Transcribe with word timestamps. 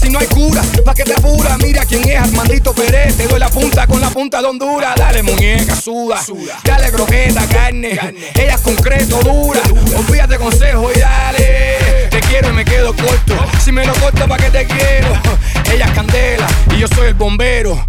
Si 0.00 0.08
no 0.08 0.20
hay 0.20 0.26
cura, 0.28 0.62
pa' 0.84 0.94
que 0.94 1.02
te 1.02 1.14
apura. 1.14 1.58
Mira 1.58 1.84
quién 1.84 2.08
es 2.08 2.16
Armandito 2.16 2.72
Pérez. 2.72 3.16
Te 3.16 3.26
doy 3.26 3.40
la 3.40 3.48
punta 3.48 3.88
con 3.88 4.00
la 4.00 4.08
punta 4.08 4.40
de 4.40 4.46
Honduras. 4.46 4.94
Dale 4.94 5.24
muñeca, 5.24 5.74
suda. 5.74 6.22
suda. 6.22 6.60
Dale 6.62 6.92
grojeta, 6.92 7.44
carne. 7.48 7.96
carne. 7.96 8.30
Ella 8.34 8.54
es 8.54 8.60
concreto, 8.60 9.18
dura. 9.20 9.60
Olvídate 9.96 10.38
consejo 10.38 10.90
y 10.94 11.00
dale. 11.00 12.08
Te 12.08 12.20
quiero 12.20 12.50
y 12.50 12.52
me 12.52 12.64
quedo 12.64 12.94
corto. 12.94 13.34
Si 13.60 13.72
me 13.72 13.84
lo 13.84 13.94
corto, 13.94 14.28
pa' 14.28 14.36
que 14.36 14.50
te 14.50 14.64
quiero. 14.64 15.12
Ella 15.72 15.86
es 15.86 15.92
candela 15.92 16.46
y 16.76 16.78
yo 16.78 16.86
soy 16.86 17.08
el 17.08 17.14
bombero. 17.14 17.84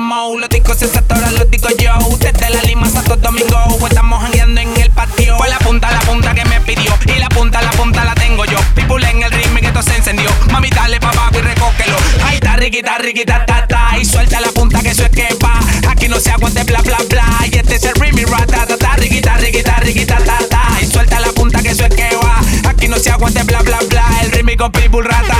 Mo. 0.00 0.38
Los 0.38 0.48
discos 0.48 0.78
se 0.78 0.88
satoran, 0.88 1.34
los 1.34 1.50
digo 1.50 1.68
yo. 1.78 1.92
Desde 2.18 2.50
la 2.50 2.62
Lima 2.62 2.88
Santo 2.88 3.16
Domingo, 3.16 3.58
estamos 3.86 4.22
jangueando 4.22 4.60
en 4.60 4.76
el 4.80 4.90
patio. 4.90 5.36
Fue 5.36 5.48
la 5.48 5.58
punta, 5.58 5.90
la 5.90 6.00
punta 6.00 6.34
que 6.34 6.44
me 6.46 6.60
pidió. 6.60 6.92
Y 7.06 7.18
la 7.18 7.28
punta, 7.28 7.60
la 7.62 7.70
punta 7.72 8.04
la 8.04 8.14
tengo 8.14 8.44
yo. 8.46 8.58
People 8.74 9.08
en 9.08 9.22
el 9.22 9.30
ritmo 9.30 9.58
y 9.58 9.60
que 9.60 9.66
esto 9.68 9.82
se 9.82 9.96
encendió. 9.96 10.30
Mami, 10.50 10.70
dale 10.70 10.98
papá 11.00 11.30
y 11.32 11.40
recógelo. 11.40 11.96
Ahí 12.24 12.36
está, 12.36 12.56
riquita, 12.56 12.98
riquita, 12.98 13.44
ta, 13.46 13.66
ta. 13.66 13.98
Y 13.98 14.04
suelta 14.04 14.40
la 14.40 14.48
punta 14.48 14.80
que 14.82 14.90
eso 14.90 15.04
es 15.04 15.10
que 15.10 15.28
va. 15.44 15.60
Aquí 15.90 16.08
no 16.08 16.18
se 16.18 16.30
aguante, 16.30 16.64
bla, 16.64 16.80
bla, 16.80 16.98
bla. 17.08 17.24
Y 17.50 17.56
este 17.56 17.76
es 17.76 17.84
el 17.84 17.94
ritmo 17.94 18.34
rata, 18.34 18.66
ta, 18.66 18.76
ta, 18.76 18.96
riquita, 18.96 19.36
riquita, 19.36 19.76
riquita, 19.80 20.16
ta, 20.18 20.38
ta. 20.48 20.78
Y 20.80 20.86
suelta 20.86 21.20
la 21.20 21.28
punta 21.32 21.62
que 21.62 21.70
eso 21.70 21.84
es 21.84 21.94
que 21.94 22.08
va. 22.16 22.40
Aquí 22.68 22.88
no 22.88 22.96
se 22.98 23.10
aguante, 23.10 23.42
bla, 23.44 23.60
bla, 23.60 23.78
bla. 23.88 24.04
El 24.22 24.32
ritmo 24.32 24.52
con 24.56 24.72
people 24.72 25.02
rata. 25.02 25.39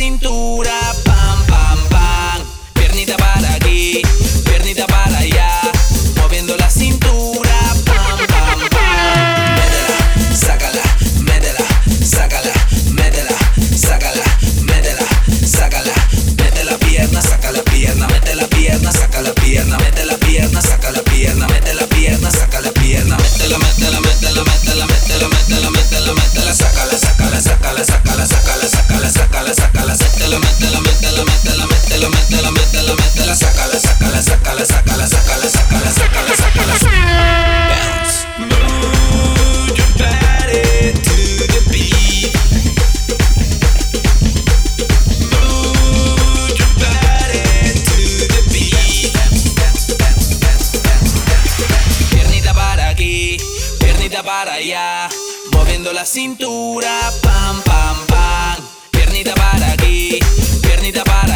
cintura. 0.00 0.39
para 54.22 54.54
allá. 54.54 55.08
Moviendo 55.52 55.92
la 55.92 56.04
cintura, 56.04 57.12
pam, 57.22 57.60
pam, 57.62 58.06
pam. 58.06 58.56
Piernita 58.90 59.34
para 59.34 59.72
aquí, 59.72 60.18
piernita 60.62 61.04
para 61.04 61.29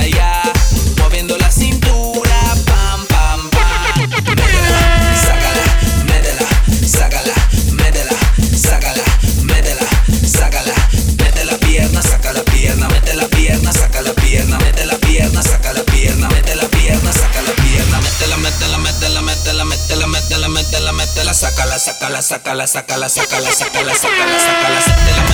sácala, 22.25 22.67
sácala, 22.67 23.09
sácala, 23.09 23.53
sácala, 23.53 23.95
sácala, 23.95 24.41
sácala, 24.41 24.81
sácala, 24.81 25.34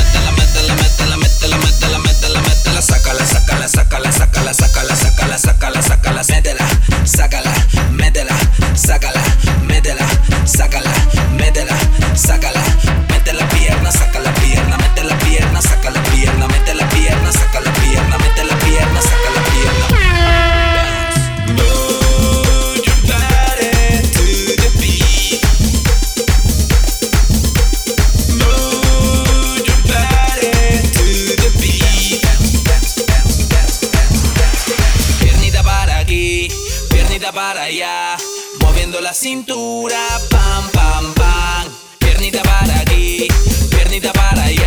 moviendo 38.61 39.01
la 39.01 39.13
cintura, 39.13 39.99
pam, 40.31 40.69
pam, 40.71 41.15
pam. 41.15 41.69
Piernita 41.99 42.43
para 42.43 42.81
aquí, 42.81 43.29
piernita 43.71 44.13
para 44.13 44.45
allá, 44.45 44.60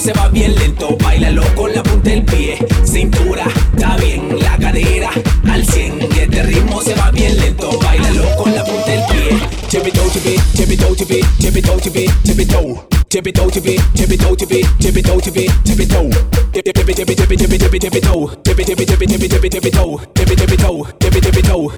se 0.00 0.14
va 0.14 0.28
bien 0.28 0.54
lento, 0.54 0.96
bailalo 0.96 1.42
con 1.54 1.74
la 1.74 1.82
punta 1.82 2.08
del 2.08 2.24
pie. 2.24 2.56
Cintura, 2.84 3.44
está 3.74 3.96
bien 3.98 4.38
la 4.40 4.56
cadera 4.56 5.10
al 5.44 5.66
100 5.66 6.08
que 6.08 6.22
este 6.22 6.42
ritmo 6.42 6.80
se 6.80 6.94
va 6.94 7.10
bien 7.10 7.36
lento, 7.36 7.78
bailalo 7.82 8.24
con 8.36 8.54
la 8.54 8.64
punta 8.64 8.90
del 8.90 9.02
pie. 9.10 9.38
Tippy 9.68 9.90
toe, 9.90 10.08
tippy, 10.10 10.36
tippy 10.56 10.76
toe, 10.76 10.96
tippy, 10.96 11.20
tippy 11.38 11.62
toe, 11.62 11.80
tippy, 11.80 12.06
tippy 12.24 12.46
toe. 12.46 12.80
Tippy 13.10 13.32
toe, 13.32 13.50
tippy, 13.50 13.76
tippy 13.94 14.16
toe, 14.16 14.36
tippy, 14.36 14.62
tippy 14.78 15.02
toe, 15.02 15.20
tippy, 15.20 15.46
tippy 15.64 15.86
toe. 15.86 16.10
Tippy, 16.52 16.72
tippy, 16.72 16.94
tippy, 16.94 17.14
tippy, 17.14 17.36
tippy, 17.58 17.78
tippy 17.78 18.00
toe. 18.00 18.30
Tippy, 18.42 18.64
tippy, 18.64 18.86
tippy, 18.86 19.06
tippy, 19.06 19.28
tippy, 19.28 19.48
tippy 19.50 19.70
toe. 19.70 20.00
Tippy, 20.14 20.36
tippy 20.36 20.56
toe, 20.56 20.86
tippy, 20.98 21.20
tippy 21.20 21.42
toe. 21.42 21.68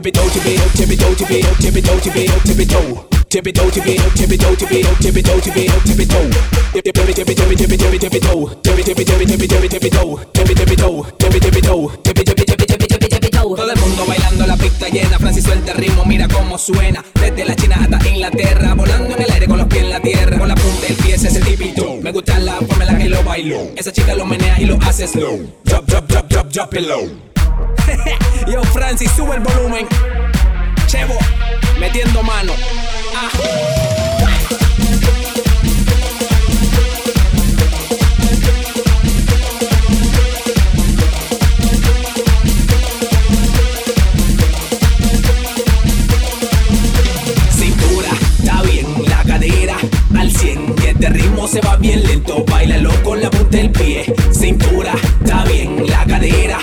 Tippy 0.00 0.12
toe. 0.12 0.22
Toe, 0.22 0.30
tippy, 0.30 0.56
tippy 0.76 0.96
toe, 0.96 1.14
tippy 1.16 1.82
toe, 1.82 2.00
tippy, 2.00 2.26
tippy 2.44 2.66
toe. 2.66 3.04
Tippy 3.28 3.52
toe, 3.52 3.70
tippy, 3.70 3.96
tippy 4.14 4.38
toe, 4.38 4.56
toe, 4.56 4.68
toe. 4.68 4.78
Toe. 4.78 4.78
Toe. 4.78 6.04
Toe, 11.18 11.62
toe. 11.62 11.90
Tippy, 12.02 12.20
tippy 12.20 13.30
toe. 13.30 13.56
Todo 13.56 13.72
el 13.72 13.80
mundo 13.80 14.04
bailando 14.06 14.46
la 14.46 14.56
pista 14.56 14.88
llena, 14.88 15.18
Francis 15.18 15.44
suelta 15.44 15.72
el 15.72 15.78
ritmo, 15.78 16.04
mira 16.04 16.28
cómo 16.28 16.58
suena. 16.58 17.04
Desde 17.14 17.44
la 17.44 17.56
China 17.56 17.76
hasta 17.80 18.08
Inglaterra, 18.08 18.74
volando 18.74 19.16
en 19.16 19.22
el 19.22 19.30
aire 19.30 19.46
con 19.46 19.58
los 19.58 19.66
pies 19.66 19.82
en 19.82 19.90
la 19.90 20.00
tierra. 20.00 20.38
Con 20.38 20.48
la 20.48 20.54
punta 20.54 20.86
del 20.86 20.96
pie 20.96 21.14
ese 21.14 21.40
tipito. 21.40 21.96
Me 22.02 22.12
gusta 22.12 22.38
la 22.38 22.56
forma 22.56 22.98
que 22.98 23.08
lo 23.08 23.22
bailo. 23.24 23.72
Esa 23.76 23.92
chica 23.92 24.14
lo 24.14 24.26
menea 24.26 24.60
y 24.60 24.66
lo 24.66 24.78
hace 24.82 25.06
slow. 25.06 25.38
Drop, 25.64 25.86
drop, 25.86 26.06
drop, 26.08 26.28
drop, 26.28 26.50
drop 26.50 26.74
it 26.74 26.86
low. 26.86 27.27
Yo, 28.46 28.62
Francis, 28.64 29.10
sube 29.12 29.36
el 29.36 29.40
volumen. 29.40 29.86
Chevo, 30.86 31.18
metiendo 31.78 32.22
mano. 32.22 32.52
Ah. 33.14 33.28
Cintura, 47.50 48.08
está 48.38 48.62
bien 48.62 48.86
la 49.06 49.24
cadera 49.24 49.76
al 50.16 50.30
100 50.30 50.74
que 50.74 50.90
este 50.90 51.08
ritmo 51.10 51.46
se 51.46 51.60
va 51.60 51.76
bien 51.76 52.02
lento, 52.02 52.44
bailalo 52.46 52.90
con 53.02 53.20
la 53.20 53.30
punta 53.30 53.56
del 53.56 53.70
pie. 53.70 54.14
Cintura, 54.32 54.94
está 55.20 55.44
bien 55.44 55.86
la 55.86 56.04
cadera 56.06 56.58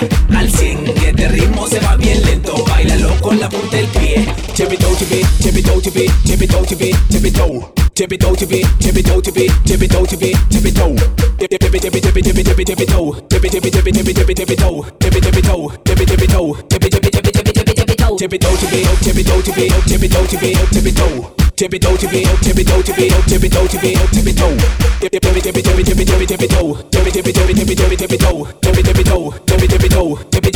con 3.26 3.40
la 3.40 3.48
punta 3.48 3.76
del 3.76 3.88
pie. 3.88 4.24
Tippy 4.54 4.76
toe, 4.76 4.94
tippy, 4.94 5.26
tippy 5.40 5.60
toe, 5.60 5.80
tippy, 5.80 6.08
tippy 6.22 6.46
toe, 6.46 6.64
tippy, 6.64 6.94
tippy 7.10 7.30
toe. 7.32 7.72
Tippy 7.92 8.16
toe, 8.18 8.36
tippy, 8.36 8.64
tippy 8.78 9.02
toe, 9.02 9.20
tippy, 9.20 9.50
tippy 9.64 9.88
toe, 9.88 10.06
tippy, 10.06 10.32
tippy 10.48 10.72
toe. 10.72 10.94
Tippy, 11.36 11.58
tippy, 11.58 11.80
tippy, 11.80 12.00
tippy, 12.00 12.22
tippy, 12.22 12.44
tippy, 12.44 12.64
tippy 12.64 12.86
toe. 12.86 13.20
Tippy, 13.28 13.48
tippy, 13.50 13.70
tippy, 13.70 13.90
tippy, 13.90 14.14
tippy, 14.14 14.34
tippy 14.34 14.54
toe. 14.54 14.86
Tippy, 15.00 15.20
tippy 15.20 15.42
toe, 15.42 15.72
tippy, 15.84 16.06
tippy 16.06 16.26
toe. 16.28 16.54
Tippy, 16.68 16.88
tippy, 16.88 17.10
tippy, 17.10 17.32
tippy, 17.32 17.52
tippy, 17.52 17.74
tippy 17.74 17.96
toe. 17.96 18.16
Tippy 18.16 18.38
toe, 18.38 18.56
tippy, 18.56 18.82
tippy 19.02 19.24
toe, 19.24 19.42
tippy, 19.42 19.68
tippy 19.88 20.08
toe, 20.08 20.26
tippy, 20.28 20.54
tippy 20.70 20.92
toe. 20.92 21.46
Tippy 21.56 21.78
toe, 21.80 21.96
tippy, 21.96 22.22
tippy 22.44 22.64
toe, 22.64 22.82
tippy, 22.84 23.08
tippy 23.26 23.48
toe, 23.48 23.66
tippy, 23.66 23.94
tippy 24.12 24.34
toe. 24.34 24.54
Tippy, 25.00 25.18
tippy, 25.18 25.40
tippy, 25.40 25.62
tippy, 25.62 25.82
tippy, 25.82 26.04
tippy, 26.04 26.26
tippy 26.26 26.46
toe. 26.46 26.76
Tippy, 26.92 27.10
tippy, 27.10 27.32
tippy, 27.32 27.54
tippy, 27.54 27.74
tippy, 27.74 27.96
tippy 27.96 28.18
toe. 28.18 28.46
Tippy, 28.60 28.82
tippy 28.82 29.02
toe, 29.02 29.32
tippy, 29.46 29.66
tippy 29.66 29.88
toe. 29.88 30.18
Tippy, 30.30 30.55